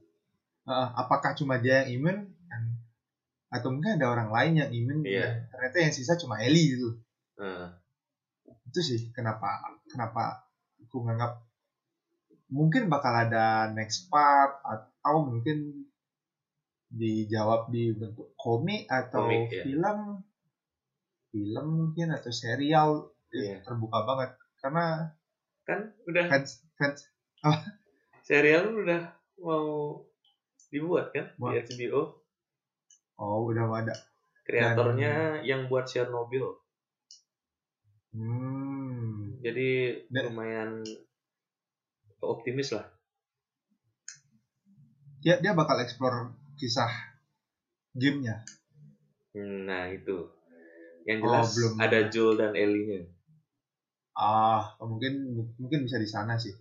Uh, 0.65 0.89
apakah 0.97 1.37
cuma 1.37 1.61
dia 1.61 1.85
yang 1.85 2.01
imun 2.01 2.17
atau 3.53 3.69
mungkin 3.71 3.95
ada 3.95 4.09
orang 4.11 4.33
lain 4.33 4.53
yang 4.65 4.71
imun 4.73 4.99
yeah. 5.05 5.47
ternyata 5.53 5.77
yang 5.79 5.93
sisa 5.93 6.17
cuma 6.17 6.41
Eli 6.41 6.75
gitu. 6.75 6.97
Uh. 7.37 7.69
Itu 8.67 8.81
sih 8.81 9.13
kenapa 9.13 9.61
kenapa 9.87 10.49
aku 10.81 11.05
nganggap 11.05 11.39
mungkin 12.49 12.89
bakal 12.89 13.13
ada 13.13 13.69
next 13.71 14.09
part 14.09 14.59
atau 15.05 15.21
mungkin 15.21 15.85
dijawab 16.89 17.69
di 17.69 17.93
bentuk 17.93 18.33
komik 18.33 18.89
atau 18.89 19.29
komik, 19.29 19.53
ya. 19.53 19.61
film 19.61 19.99
film 21.29 21.65
mungkin 21.69 22.09
atau 22.09 22.33
serial 22.33 23.13
yeah. 23.29 23.61
terbuka 23.61 24.01
banget 24.01 24.31
karena 24.57 25.13
kan 25.61 25.93
udah 26.09 26.25
fans 26.25 26.65
fans 26.73 27.05
oh. 27.45 27.59
serial 28.25 28.73
udah 28.73 29.13
mau 29.37 30.01
dibuat 30.73 31.13
kan 31.13 31.29
Buat. 31.37 31.69
di 31.69 31.85
HBO 31.85 32.01
oh 33.21 33.45
udah 33.45 33.69
ada 33.77 33.93
kreatornya 34.41 35.41
Dan, 35.41 35.45
yang 35.45 35.61
buat 35.69 35.85
Chernobyl 35.85 36.57
hmm. 38.17 39.43
jadi 39.45 40.01
Dan, 40.09 40.33
lumayan 40.33 40.81
optimis 42.25 42.73
lah 42.73 42.94
dia 45.25 45.41
dia 45.41 45.57
bakal 45.57 45.81
eksplor 45.81 46.37
kisah 46.53 46.93
gamenya. 47.97 48.45
Nah 49.65 49.89
itu. 49.89 50.29
Yang 51.09 51.17
oh, 51.17 51.23
jelas 51.25 51.45
oh, 51.49 51.53
belum. 51.57 51.73
ada 51.81 51.99
Joel 52.13 52.33
dan 52.37 52.53
Ellie-nya. 52.53 53.09
Ah 54.13 54.77
mungkin 54.85 55.33
mungkin 55.57 55.89
bisa 55.89 55.97
di 55.97 56.05
sana 56.05 56.37
sih. 56.37 56.53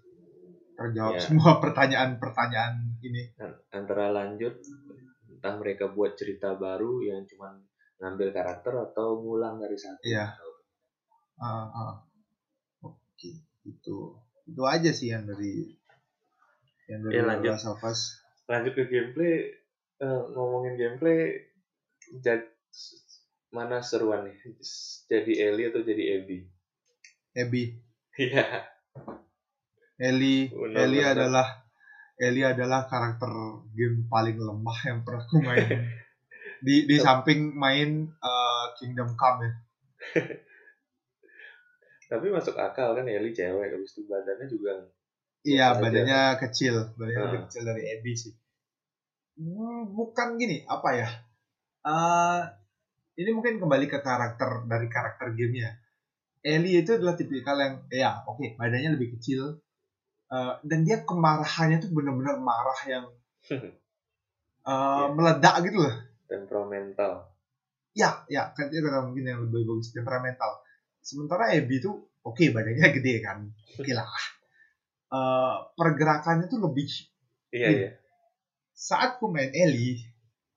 Terjawab 0.80 1.20
ya. 1.20 1.22
semua 1.22 1.58
pertanyaan-pertanyaan 1.62 3.04
ini. 3.04 3.36
Antara 3.68 4.08
lanjut 4.08 4.56
entah 5.28 5.60
mereka 5.60 5.92
buat 5.92 6.16
cerita 6.16 6.56
baru 6.56 7.04
yang 7.04 7.28
cuma 7.28 7.60
ngambil 8.00 8.32
karakter 8.32 8.72
atau 8.80 9.20
ngulang 9.20 9.60
dari 9.60 9.76
satu. 9.76 10.00
Iya. 10.08 10.40
Uh, 11.36 11.68
uh. 11.68 11.94
oke 12.80 13.30
itu. 13.68 13.98
Itu 14.48 14.62
aja 14.64 14.88
sih 14.88 15.12
yang 15.12 15.28
dari 15.28 15.68
yang 16.88 17.04
dari 17.04 17.20
ya, 17.20 17.28
lanjut. 17.28 17.52
Last 17.60 17.68
of 17.68 17.84
Us 17.84 18.23
lanjut 18.50 18.72
ke 18.76 18.84
gameplay 18.88 19.52
uh, 20.04 20.28
ngomongin 20.32 20.76
gameplay 20.76 21.48
jadi 22.20 22.44
mana 23.54 23.80
seruan 23.80 24.26
nih 24.26 24.36
jadi 25.06 25.32
Ellie 25.50 25.70
atau 25.70 25.80
jadi 25.80 26.20
Abby 26.20 26.44
Abby. 27.34 27.74
Iya. 28.14 28.46
Ellie, 29.98 30.50
Ellie 30.54 31.02
adalah 31.02 31.66
Ellie 32.14 32.46
adalah 32.46 32.86
karakter 32.86 33.30
game 33.74 34.06
paling 34.06 34.38
lemah 34.38 34.78
yang 34.86 35.02
pernah 35.02 35.26
aku 35.26 35.42
main. 35.42 35.66
di 36.66 36.86
di 36.86 36.96
samping 37.02 37.58
main 37.58 38.06
uh, 38.22 38.70
Kingdom 38.78 39.18
Come 39.18 39.40
ya. 39.42 39.52
Tapi 42.14 42.26
masuk 42.30 42.54
akal 42.54 42.94
kan 42.94 43.06
Ellie 43.10 43.34
cewek, 43.34 43.74
habis 43.74 43.98
itu 43.98 44.06
badannya 44.06 44.46
juga 44.46 44.78
Iya, 45.44 45.76
badannya 45.76 46.40
kecil, 46.40 46.96
badannya 46.96 47.20
uh. 47.20 47.26
lebih 47.28 47.40
kecil 47.46 47.62
dari 47.68 47.82
Abby 47.92 48.12
sih. 48.16 48.32
Hmm, 49.36 49.92
bukan 49.92 50.40
gini, 50.40 50.64
apa 50.64 50.88
ya? 50.96 51.08
Uh, 51.84 52.48
ini 53.20 53.30
mungkin 53.36 53.60
kembali 53.60 53.84
ke 53.84 54.00
karakter 54.00 54.64
dari 54.64 54.88
karakter 54.88 55.36
gamenya. 55.36 55.76
Ellie 56.40 56.80
itu 56.80 56.96
adalah 56.96 57.16
tipikal 57.16 57.56
yang 57.56 57.84
ya 57.88 58.24
oke 58.24 58.40
okay, 58.40 58.56
badannya 58.56 58.96
lebih 58.96 59.20
kecil. 59.20 59.60
Uh, 60.32 60.56
dan 60.64 60.88
dia 60.88 61.04
kemarahannya 61.04 61.84
tuh 61.84 61.92
benar-benar 61.92 62.40
marah 62.40 62.80
yang 62.88 63.04
uh, 63.52 63.52
eh, 63.60 63.68
yeah. 64.64 65.08
meledak 65.12 65.54
gitu 65.68 65.78
loh. 65.84 65.94
Temperamental. 66.24 67.28
Ya 67.92 68.24
ya 68.32 68.48
kan 68.56 68.72
itu 68.72 68.80
kata 68.80 69.12
mungkin 69.12 69.24
yang 69.28 69.40
lebih 69.44 69.68
bagus 69.68 69.92
temperamental. 69.92 70.64
Sementara 71.04 71.52
Abby 71.52 71.84
itu 71.84 71.92
oke 72.24 72.32
okay, 72.32 72.48
badannya 72.48 72.88
gede 72.96 73.20
kan? 73.20 73.44
Oke 73.76 73.92
okay 73.92 73.94
lah 73.96 74.08
uh, 75.14 75.70
pergerakannya 75.78 76.50
tuh 76.50 76.58
lebih 76.58 76.90
iya 77.54 77.68
iya. 77.70 77.90
Saat 78.74 79.22
ku 79.22 79.30
main 79.30 79.54
Ellie 79.54 80.02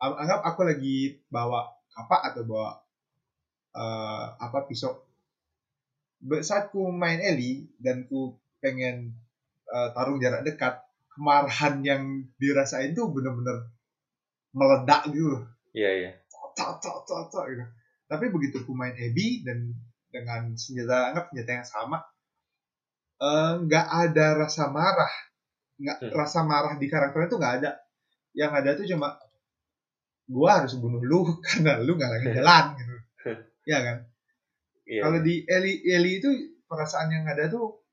anggap 0.01 0.41
aku 0.41 0.65
lagi 0.65 1.21
bawa 1.29 1.69
apa 1.93 2.17
atau 2.33 2.41
bawa 2.45 2.69
uh, 3.77 4.25
apa 4.41 4.65
pisau. 4.65 5.05
Saat 6.41 6.73
ku 6.73 6.89
main 6.89 7.21
Eli 7.21 7.69
dan 7.77 8.09
ku 8.09 8.37
pengen 8.57 9.13
uh, 9.69 9.93
tarung 9.93 10.17
jarak 10.17 10.41
dekat 10.41 10.81
kemarahan 11.13 11.81
yang 11.85 12.03
dirasain 12.41 12.97
tuh 12.97 13.09
bener-bener 13.13 13.69
meledak 14.53 15.13
gitu 15.13 15.45
iya 15.77 15.89
iya. 15.93 16.11
Cok 16.57 16.81
cok 16.81 16.97
cok 17.05 17.23
cok 17.29 17.45
gitu. 17.53 17.65
Tapi 18.09 18.25
begitu 18.33 18.65
ku 18.65 18.73
main 18.73 18.97
Ebi 18.97 19.45
dan 19.45 19.77
dengan 20.09 20.57
senjata 20.57 21.13
anggap 21.13 21.29
senjata 21.29 21.51
yang 21.61 21.67
sama 21.67 21.97
eh, 22.01 22.16
nggak 23.17 23.87
uh, 23.89 23.97
ada 24.05 24.25
rasa 24.37 24.69
marah 24.69 25.13
nggak 25.77 25.97
hmm. 26.05 26.13
rasa 26.13 26.39
marah 26.45 26.77
di 26.77 26.87
karakternya 26.89 27.29
tuh 27.29 27.39
nggak 27.41 27.55
ada 27.61 27.71
yang 28.37 28.51
ada 28.53 28.77
tuh 28.77 28.85
cuma 28.85 29.17
gua 30.29 30.61
harus 30.61 30.77
bunuh 30.77 31.01
lu 31.01 31.25
karena 31.45 31.81
lu 31.81 31.97
nggak 31.97 32.11
lagi 32.13 32.27
jalan 32.33 32.65
gitu 32.77 32.95
ya 33.67 33.79
kan 33.83 33.97
Yeah. 34.87 35.03
Kalau 35.03 35.19
di 35.19 35.43
Eli 35.43 35.83
Eli 35.83 36.23
itu 36.23 36.31
perasaan 36.63 37.11
yang 37.11 37.27
ada 37.27 37.51
tuh 37.51 37.83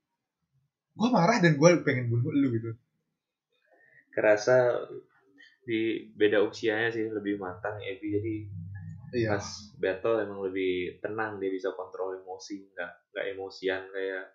gue 0.95 1.09
marah 1.11 1.43
dan 1.43 1.59
gue 1.59 1.71
pengen 1.83 2.07
bunuh 2.07 2.31
lu 2.31 2.55
gitu. 2.55 2.71
Kerasa 4.15 4.87
di 5.67 6.07
beda 6.15 6.39
usianya 6.47 6.95
sih 6.95 7.11
lebih 7.11 7.43
matang 7.43 7.83
Ebi 7.83 8.09
jadi 8.15 8.35
iya. 9.17 9.35
pas 9.35 9.47
battle 9.75 10.23
emang 10.23 10.45
lebih 10.47 11.03
tenang 11.03 11.43
dia 11.43 11.51
bisa 11.51 11.73
kontrol 11.75 12.15
emosi 12.21 12.69
nggak 12.77 12.93
nggak 13.11 13.27
emosian 13.33 13.83
kayak 13.89 14.29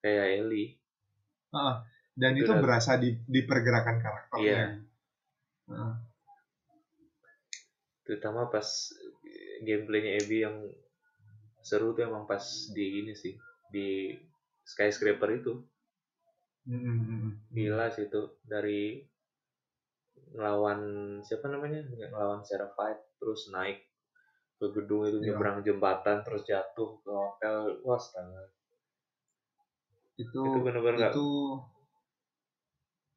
kayak 0.00 0.44
Eli. 0.44 0.76
Uh, 1.54 1.80
dan 2.18 2.34
itu, 2.34 2.50
itu 2.50 2.52
berasa 2.58 2.98
di, 2.98 3.14
di 3.24 3.40
pergerakan 3.46 3.96
karakternya. 4.02 4.44
Iya. 4.44 4.66
Uh. 5.70 5.94
Terutama 8.04 8.48
pas 8.48 8.66
gameplaynya 9.62 10.22
Ebi 10.22 10.38
yang 10.42 10.56
seru 11.60 11.92
tuh 11.92 12.08
emang 12.08 12.24
pas 12.24 12.40
di 12.72 13.04
ini 13.04 13.12
sih 13.12 13.36
di 13.68 14.16
skyscraper 14.64 15.28
itu 15.36 15.52
mm-hmm. 16.64 17.52
gila 17.52 17.92
sih 17.92 18.08
itu 18.08 18.40
dari 18.40 19.04
ngelawan 20.32 20.80
siapa 21.24 21.48
namanya 21.48 21.84
ngelawan 21.88 22.44
Seraphite 22.44 23.16
terus 23.16 23.48
naik 23.52 23.84
ke 24.58 24.66
gedung 24.74 25.06
itu 25.08 25.18
yeah. 25.22 25.32
nyebrang 25.32 25.64
jembatan 25.64 26.20
terus 26.24 26.44
jatuh 26.44 27.00
ke 27.00 27.10
hotel 27.12 27.80
wah 27.84 28.00
setengah 28.00 28.48
itu 30.18 30.42
itu 30.42 30.58
benar-benar 30.66 31.14
itu 31.14 31.26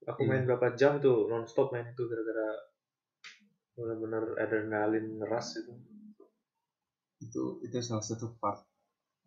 gak, 0.06 0.14
aku 0.14 0.22
main 0.30 0.46
iya. 0.46 0.48
berapa 0.54 0.68
jam 0.78 1.02
tuh 1.02 1.26
nonstop 1.26 1.74
main 1.74 1.90
itu 1.90 2.06
gara-gara 2.06 2.50
benar-benar 3.74 4.38
adrenalin 4.38 5.18
ras 5.26 5.58
itu 5.58 5.74
itu 7.22 7.44
itu 7.66 7.78
salah 7.82 8.06
satu 8.06 8.38
part 8.38 8.62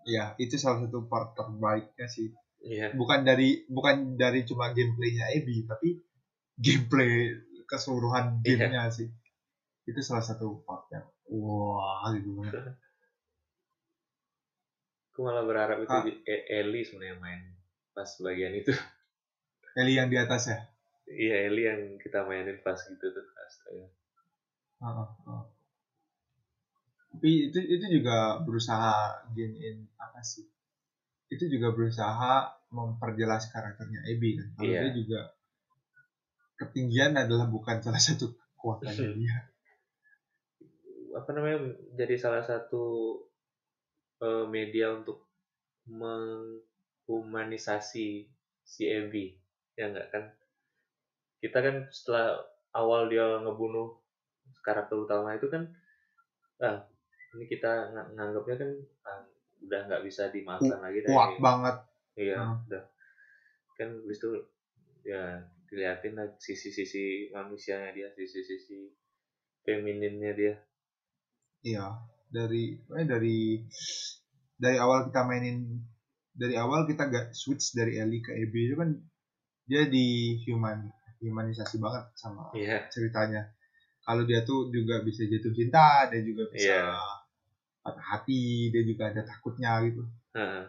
ya 0.06 0.38
itu 0.38 0.54
salah 0.54 0.87
satu 0.87 1.06
part 1.10 1.34
terbaiknya 1.34 2.06
sih 2.06 2.30
yeah. 2.62 2.94
bukan 2.94 3.26
dari 3.26 3.66
bukan 3.66 4.14
dari 4.14 4.46
cuma 4.46 4.70
gameplaynya 4.70 5.34
Ebi 5.34 5.66
tapi 5.66 5.98
gameplay 6.54 7.34
keseluruhan 7.66 8.38
iya. 8.46 8.54
gamenya 8.54 8.82
yeah. 8.87 8.94
sih 8.94 9.08
itu 9.90 10.00
salah 10.02 10.22
satu 10.22 10.62
partnya 10.62 11.02
wah 11.26 12.06
gitu 12.14 12.38
aku 15.14 15.18
malah 15.22 15.46
berharap 15.46 15.78
itu 15.82 15.94
ah. 15.94 16.02
Eli 16.26 16.82
sebenarnya 16.82 17.18
main 17.22 17.53
pas 17.94 18.11
bagian 18.20 18.52
itu. 18.52 18.74
Eli 19.78 19.96
yang 19.96 20.11
di 20.11 20.18
atas 20.18 20.50
ya? 20.50 20.59
Iya 21.07 21.48
Eli 21.48 21.62
yang 21.66 21.80
kita 22.02 22.26
mainin 22.26 22.59
pas 22.61 22.78
gitu 22.78 23.00
tuh 23.00 23.24
astaga. 23.40 23.87
Uh, 24.85 25.07
uh. 25.30 25.44
tapi 27.14 27.48
itu 27.48 27.57
itu 27.57 27.87
juga 28.02 28.42
berusaha 28.42 29.24
gain 29.33 29.54
in 29.54 29.78
apa 29.96 30.20
sih? 30.20 30.44
Itu 31.30 31.46
juga 31.46 31.72
berusaha 31.72 32.52
memperjelas 32.74 33.48
karakternya 33.54 34.02
Abby 34.04 34.37
kan? 34.37 34.48
Kalau 34.59 34.72
yeah. 34.74 34.83
dia 34.85 34.92
juga 34.92 35.20
ketinggian 36.59 37.14
adalah 37.14 37.46
bukan 37.46 37.80
salah 37.80 38.02
satu 38.02 38.35
kekuatannya 38.35 39.09
dia. 39.14 39.37
Apa 41.14 41.30
namanya 41.30 41.78
jadi 41.94 42.18
salah 42.18 42.42
satu 42.42 43.16
uh, 44.18 44.46
media 44.50 44.90
untuk 44.94 45.22
menghumanisasi 47.04 48.28
si 48.64 48.82
Abby 48.88 49.36
ya 49.76 49.90
enggak 49.90 50.08
kan? 50.10 50.24
Kita 51.40 51.58
kan 51.60 51.76
setelah 51.92 52.40
awal 52.72 53.12
dia 53.12 53.24
ngebunuh 53.44 54.00
karakter 54.64 54.96
utama 54.96 55.36
itu 55.36 55.48
kan 55.52 55.68
ah 56.62 56.80
ini 57.34 57.44
kita 57.50 57.92
ng 57.92 58.08
nganggapnya 58.16 58.56
kan 58.56 58.70
ah, 59.04 59.22
udah 59.64 59.80
nggak 59.90 60.02
bisa 60.06 60.30
dimakan 60.30 60.80
lagi 60.80 61.04
kuat 61.04 61.36
banget. 61.42 61.76
Iya 62.14 62.38
hmm. 62.40 62.66
udah. 62.70 62.84
Kan 63.74 63.88
habis 64.00 64.18
itu 64.22 64.30
ya 65.04 65.42
dilihatin 65.68 66.14
lah 66.16 66.28
sisi-sisi 66.38 67.28
manusianya 67.34 67.90
dia 67.92 68.08
sisi-sisi 68.14 68.94
femininnya 69.66 70.32
dia. 70.32 70.54
Iya 71.64 72.14
dari 72.34 72.74
eh 72.74 73.06
dari 73.06 73.62
dari 74.58 74.76
awal 74.78 75.06
kita 75.10 75.22
mainin 75.22 75.78
dari 76.34 76.58
awal 76.58 76.84
kita 76.84 77.06
gak 77.08 77.26
switch 77.32 77.72
dari 77.78 78.02
Ellie 78.02 78.20
ke 78.20 78.34
Abby 78.34 78.70
itu 78.70 78.76
kan 78.76 78.90
dia 79.64 79.86
di 79.86 80.36
human 80.44 80.90
humanisasi 81.22 81.80
banget 81.80 82.04
sama 82.18 82.52
yeah. 82.52 82.84
ceritanya. 82.90 83.48
Kalau 84.04 84.28
dia 84.28 84.44
tuh 84.44 84.68
juga 84.68 85.00
bisa 85.00 85.24
jatuh 85.24 85.54
cinta 85.56 86.10
dia 86.12 86.20
juga 86.20 86.50
bisa 86.52 86.68
yeah 86.68 87.24
patah 87.84 88.06
hati 88.16 88.72
dia 88.72 88.82
juga 88.82 89.12
ada 89.12 89.22
takutnya 89.28 89.76
gitu. 89.84 90.08
Uh. 90.34 90.66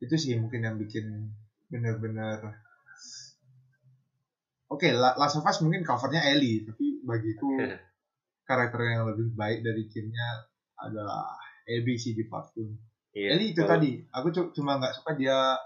itu 0.00 0.14
sih 0.16 0.32
mungkin 0.38 0.64
yang 0.64 0.76
bikin 0.80 1.28
benar-benar 1.68 2.56
oke 4.70 4.80
okay, 4.80 4.96
Last 4.96 5.36
of 5.36 5.44
Us 5.44 5.60
mungkin 5.60 5.84
covernya 5.84 6.24
Ellie 6.32 6.64
tapi 6.64 7.00
bagiku 7.04 7.48
karakter 8.48 8.80
yang 8.86 9.08
lebih 9.12 9.34
baik 9.36 9.60
dari 9.60 9.88
Kimnya 9.92 10.48
adalah 10.78 11.36
Abby 11.68 12.00
sih 12.00 12.16
di 12.16 12.24
part 12.28 12.52
yeah, 13.16 13.32
Ellie 13.32 13.56
itu 13.56 13.64
tadi 13.64 14.04
aku 14.12 14.52
cuma 14.52 14.76
nggak 14.76 15.00
suka 15.00 15.16
dia 15.16 15.56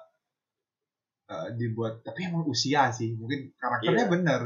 uh, 1.26 1.48
dibuat 1.58 2.06
tapi 2.06 2.30
emang 2.30 2.46
usia 2.46 2.94
sih 2.94 3.18
mungkin 3.18 3.50
karakternya 3.58 4.06
yeah. 4.06 4.12
bener 4.14 4.42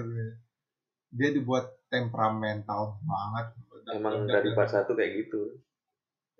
dia 1.12 1.28
dibuat 1.36 1.84
temperamental 1.92 2.96
banget 3.04 3.46
emang 3.92 4.24
dari 4.24 4.56
part 4.56 4.72
satu 4.72 4.96
kayak 4.96 5.28
gitu 5.28 5.60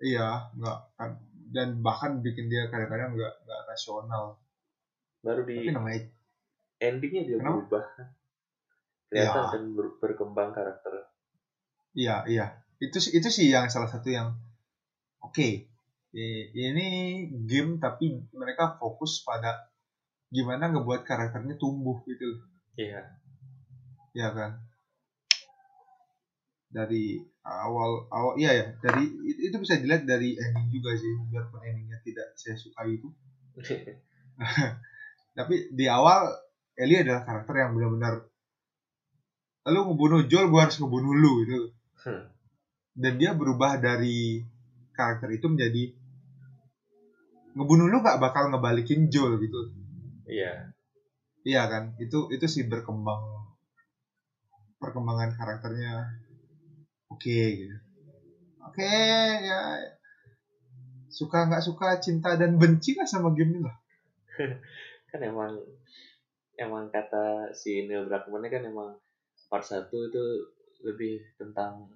Iya, 0.03 0.51
nggak 0.59 0.77
kan 0.99 1.11
dan 1.55 1.79
bahkan 1.79 2.19
bikin 2.19 2.51
dia 2.51 2.67
kadang-kadang 2.67 3.15
nggak 3.15 3.33
nggak 3.47 3.61
rasional. 3.69 4.35
Baru 5.23 5.47
di 5.47 5.55
Tapi 5.63 5.71
namanya 5.71 6.01
endingnya 6.83 7.23
dia 7.23 7.37
Kenapa? 7.39 7.53
berubah. 7.63 7.85
Kelihatan 9.05 9.43
ya. 9.45 9.51
dan 9.55 9.63
ber, 9.77 9.87
berkembang 10.01 10.51
karakter. 10.51 11.07
Iya, 11.95 12.27
iya. 12.27 12.45
Itu 12.81 12.99
itu 12.99 13.29
sih 13.31 13.47
yang 13.47 13.71
salah 13.71 13.87
satu 13.87 14.11
yang 14.11 14.35
oke. 15.23 15.31
Okay. 15.31 15.71
Ini 16.15 16.87
game 17.43 17.75
tapi 17.75 18.15
mereka 18.31 18.79
fokus 18.79 19.19
pada 19.27 19.67
gimana 20.31 20.71
ngebuat 20.71 21.03
karakternya 21.03 21.59
tumbuh 21.59 21.99
gitu. 22.07 22.39
Iya. 22.79 23.03
Iya 24.15 24.29
kan? 24.31 24.51
dari 26.75 27.23
awal 27.47 28.11
awal 28.11 28.35
iya 28.35 28.51
ya 28.51 28.65
dari 28.83 29.07
itu 29.39 29.55
bisa 29.55 29.79
dilihat 29.79 30.03
dari 30.03 30.35
ending 30.35 30.67
juga 30.75 30.91
sih 30.99 31.07
biarpun 31.31 31.63
endingnya 31.63 32.03
tidak 32.03 32.35
saya 32.35 32.59
suka 32.59 32.83
itu 32.83 33.07
tapi 35.39 35.71
di 35.71 35.87
awal 35.87 36.35
Ellie 36.75 36.99
adalah 36.99 37.23
karakter 37.23 37.55
yang 37.63 37.71
benar-benar 37.79 38.27
lu 39.71 39.81
ngebunuh 39.87 40.27
Joel 40.27 40.51
gue 40.51 40.59
harus 40.59 40.75
ngebunuh 40.83 41.15
lu 41.15 41.33
itu 41.47 41.59
hmm. 42.03 42.23
dan 42.99 43.13
dia 43.15 43.31
berubah 43.31 43.79
dari 43.79 44.43
karakter 44.91 45.31
itu 45.31 45.47
menjadi 45.47 45.95
ngebunuh 47.55 47.87
lu 47.87 48.03
gak 48.03 48.19
bakal 48.19 48.51
ngebalikin 48.51 49.07
Joel 49.07 49.39
gitu. 49.39 49.71
Iya. 50.27 50.75
Iya 51.47 51.61
kan? 51.71 51.83
Itu 51.97 52.27
itu 52.29 52.45
sih 52.45 52.67
berkembang 52.67 53.23
perkembangan 54.77 55.33
karakternya. 55.39 56.19
Oke 57.09 57.31
okay, 57.31 57.45
gitu. 57.63 57.75
Oke 58.65 58.83
okay, 58.83 59.47
ya. 59.47 59.59
Suka 61.07 61.47
nggak 61.47 61.63
suka 61.63 62.03
cinta 62.03 62.35
dan 62.35 62.59
benci 62.59 62.91
lah 62.99 63.07
sama 63.07 63.31
game 63.31 63.55
ini 63.55 63.59
lah. 63.63 63.75
Kan 65.09 65.21
emang 65.23 65.55
emang 66.59 66.91
kata 66.91 67.55
si 67.55 67.87
Neil 67.87 68.07
Druckmann 68.07 68.47
kan 68.51 68.63
emang 68.67 68.99
part 69.47 69.63
satu 69.63 70.11
itu 70.11 70.23
lebih 70.83 71.23
tentang 71.39 71.87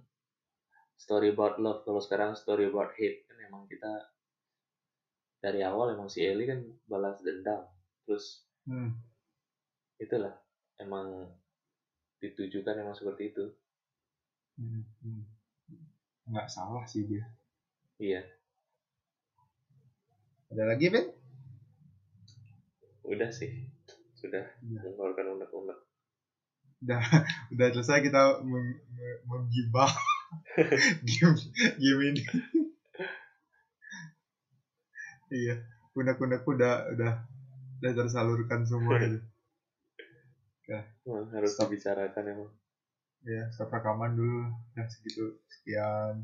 story 0.96 1.36
about 1.36 1.60
love. 1.60 1.84
Kalau 1.84 2.00
sekarang 2.00 2.36
story 2.36 2.68
about 2.68 2.96
hate 2.96 3.28
kan 3.28 3.40
emang 3.44 3.68
kita 3.68 3.92
dari 5.40 5.64
awal 5.64 5.96
emang 5.96 6.12
si 6.12 6.24
Ellie 6.24 6.48
kan 6.48 6.60
balas 6.86 7.20
dendam. 7.24 7.64
Terus 8.04 8.44
hmm. 8.68 8.92
itulah 10.00 10.36
emang 10.80 11.32
ditujukan 12.20 12.76
emang 12.80 12.96
seperti 12.96 13.32
itu. 13.32 13.46
Hmm, 14.60 14.84
hmm. 15.04 15.24
nggak 16.28 16.48
salah 16.52 16.84
sih 16.84 17.08
dia. 17.08 17.24
Iya. 18.00 18.24
Ada 20.52 20.64
lagi 20.76 20.92
Ben 20.92 21.08
udah 23.10 23.32
sih. 23.32 23.50
Sudah 24.20 24.44
ya. 24.44 24.84
mengeluarkan 24.84 25.40
unek-unek. 25.40 25.80
Udah 26.84 27.02
udah 27.56 27.68
selesai 27.72 28.04
kita 28.04 28.44
menggibah. 29.26 29.90
Game 31.10 31.34
game 31.82 32.02
ini 32.14 32.22
iya 35.34 35.56
unek-unek 35.98 36.46
udah 36.46 36.94
udah 36.94 37.14
udah 37.80 37.92
tersalurkan 37.96 38.68
semua 38.68 39.00
itu 39.08 39.20
ya. 40.70 40.86
harus 41.34 41.58
dibicarakan 41.58 42.24
emang. 42.30 42.52
Ya 43.26 43.52
stop 43.52 43.74
rekaman 43.74 44.16
dulu 44.16 44.48
ya 44.78 44.86
segitu 44.88 45.42
sekian 45.50 46.24